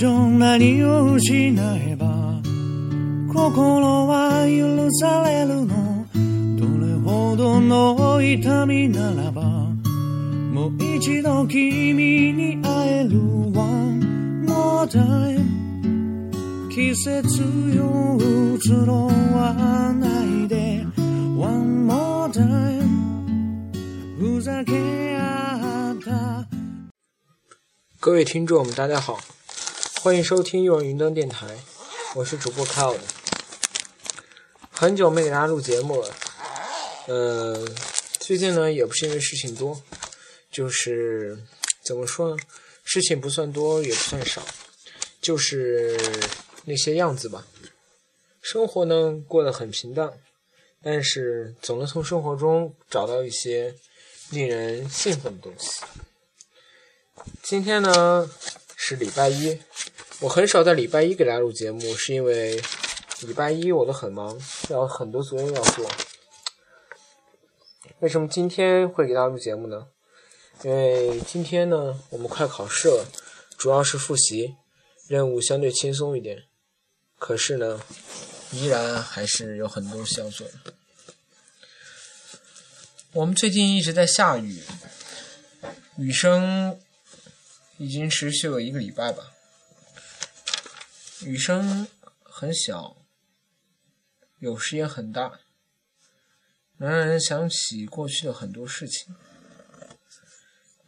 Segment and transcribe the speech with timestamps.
[0.00, 2.40] 上何を失えば
[3.30, 6.06] 心は許されるの？
[6.56, 13.20] どれほどの痛みならばもう一度君に会える
[13.52, 17.42] One more time 季節
[17.76, 18.16] よ
[18.56, 19.04] 移ろ
[19.36, 20.86] わないで。
[21.36, 23.68] One more time
[24.18, 26.48] ふざけ合った。
[28.00, 29.18] 各位听众，大家好，
[30.02, 31.46] 欢迎收听幼儿云端电台，
[32.14, 32.98] 我是主播 Cloud。
[34.70, 36.14] 很久没给大家录节目了，
[37.06, 37.68] 呃，
[38.18, 39.82] 最近呢也不是因为事情多，
[40.50, 41.38] 就是
[41.84, 42.36] 怎么说呢，
[42.82, 44.42] 事情不算多也不算少，
[45.20, 45.94] 就是
[46.64, 47.46] 那些样子吧。
[48.40, 50.10] 生活呢过得很平淡，
[50.82, 53.74] 但是总能从生活中找到一些
[54.30, 55.82] 令人兴奋的东西。
[57.42, 58.30] 今天呢
[58.82, 59.60] 是礼拜一，
[60.20, 62.56] 我很少在礼拜一给大家录节目，是因为
[63.20, 65.88] 礼拜一我都很忙，要很多作业要做。
[67.98, 69.86] 为什么今天会给大家录节目呢？
[70.62, 73.06] 因为今天呢我们快考试了，
[73.58, 74.56] 主要是复习，
[75.06, 76.44] 任务相对轻松一点。
[77.18, 77.82] 可是呢，
[78.50, 80.46] 依然还是有很多事要做。
[83.12, 84.62] 我们最近一直在下雨，
[85.98, 86.80] 雨声。
[87.80, 89.32] 已经持续了一个礼拜吧，
[91.24, 91.88] 雨声
[92.22, 93.06] 很小，
[94.38, 95.40] 有时也很大，
[96.76, 99.16] 能让人想起过去的很多事情。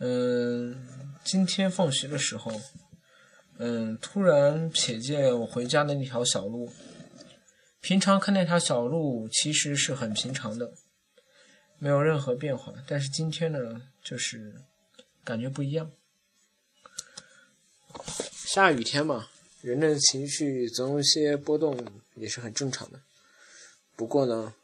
[0.00, 2.60] 嗯，今天放学的时候，
[3.56, 6.70] 嗯，突然瞥见我回家的那条小路。
[7.80, 10.74] 平常看那条小路其实是很平常的，
[11.78, 14.60] 没有任何变化，但是今天呢，就是
[15.24, 15.90] 感觉不一样。
[18.54, 19.30] 下雨天嘛，
[19.62, 21.74] 人的情绪总有些波动，
[22.16, 23.00] 也是很正常的。
[23.96, 24.54] 不过呢，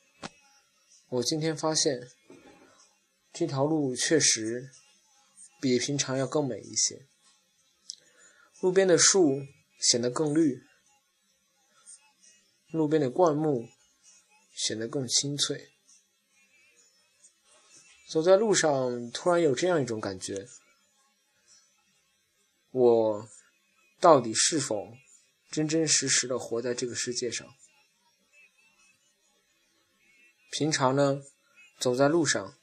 [1.08, 2.10] 我今天发现
[3.32, 4.70] 这条路确实
[5.58, 7.06] 比平常要更美一些。
[8.60, 9.46] 路边的树
[9.80, 10.62] 显得更绿，
[12.70, 13.70] 路边的灌木
[14.54, 15.70] 显得更清脆。
[18.10, 20.46] 走在路上，突然有这样一种感觉：
[22.72, 23.28] 我。
[24.00, 24.96] 到底是否
[25.50, 27.52] 真真实实的活在这个世界上？
[30.50, 31.22] 平常呢，
[31.80, 32.54] 走在路上，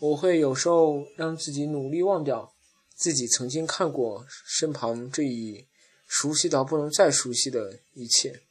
[0.00, 2.52] 我会有时候让自己努力忘掉
[2.96, 5.68] 自己曾经看过身旁这一
[6.06, 8.42] 熟悉到不能再熟悉的一切，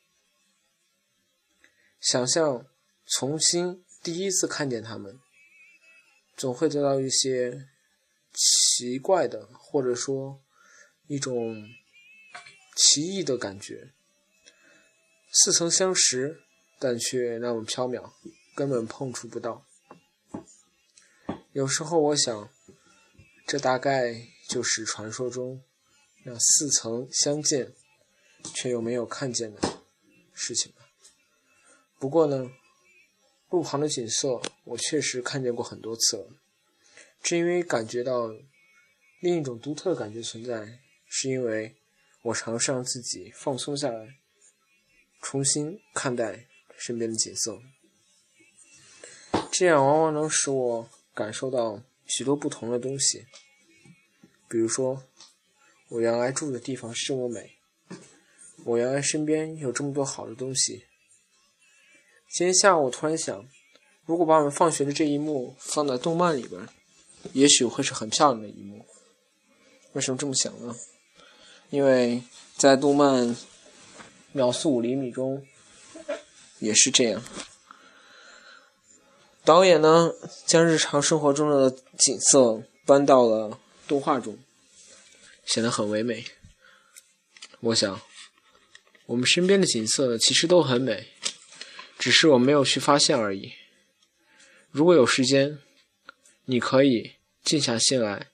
[1.99, 2.65] 想象
[3.05, 5.19] 重新第一次看见他们，
[6.37, 7.67] 总会得到一些
[8.33, 10.39] 奇怪的，或者说。
[11.07, 11.69] 一种
[12.75, 13.91] 奇异的感觉，
[15.31, 16.41] 似曾相识，
[16.79, 18.13] 但却那么飘渺，
[18.55, 19.65] 根本碰触不到。
[21.51, 22.49] 有时候我想，
[23.45, 25.61] 这大概就是传说中
[26.23, 27.73] 那似曾相见
[28.55, 29.59] 却又没有看见的
[30.33, 30.87] 事情吧。
[31.99, 32.49] 不过呢，
[33.49, 36.27] 路旁的景色我确实看见过很多次了，
[37.21, 38.33] 正因为感觉到
[39.19, 40.79] 另一种独特的感觉存在。
[41.15, 41.75] 是因为
[42.23, 44.17] 我尝试让自己放松下来，
[45.21, 47.61] 重新看待身边的景色，
[49.51, 53.27] 这样往往能使我感受到许多不同的东西。
[54.49, 55.03] 比如说，
[55.89, 57.57] 我原来住的地方是这么美，
[58.65, 60.85] 我原来身边有这么多好的东西。
[62.27, 63.47] 今天下午我突然想，
[64.05, 66.67] 如果把我们放学的这一幕放在动漫里边，
[67.33, 68.87] 也许会是很漂亮的一幕。
[69.91, 70.75] 为什么这么想呢？
[71.73, 72.21] 因为
[72.55, 73.35] 在动漫
[74.31, 75.43] 《秒速五厘米》中
[76.59, 77.23] 也是这样，
[79.43, 80.13] 导演呢
[80.45, 84.37] 将日常生活中的景色搬到了动画中，
[85.45, 86.23] 显得很唯美。
[87.61, 87.99] 我想，
[89.07, 91.07] 我们身边的景色其实都很美，
[91.97, 93.51] 只是我没有去发现而已。
[94.69, 95.57] 如果有时间，
[96.45, 98.27] 你可以静下心来。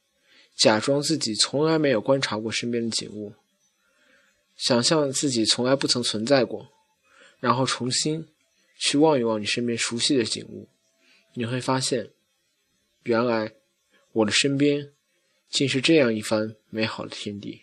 [0.59, 3.33] 假装自己从来没有观察过身边的景物，
[4.57, 6.67] 想象自己从来不曾存在过，
[7.39, 8.27] 然后重新
[8.77, 10.67] 去望一望你身边熟悉的景物，
[11.33, 12.09] 你会发现，
[13.03, 13.53] 原来
[14.11, 14.91] 我的身边
[15.49, 17.61] 竟是这样一番美好的天地。